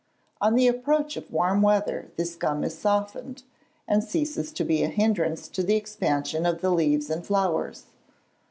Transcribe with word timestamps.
On 0.41 0.55
the 0.55 0.65
approach 0.67 1.15
of 1.15 1.29
warm 1.31 1.61
weather 1.61 2.09
this 2.15 2.35
gum 2.35 2.63
is 2.63 2.75
softened, 2.75 3.43
and 3.87 4.03
ceases 4.03 4.51
to 4.53 4.63
be 4.63 4.81
an 4.81 4.93
hindrance 4.93 5.47
to 5.49 5.61
the 5.61 5.75
expansion 5.75 6.43
of 6.47 6.59
the 6.61 6.71
leaves 6.71 7.11
and 7.11 7.23
flowers. 7.23 7.85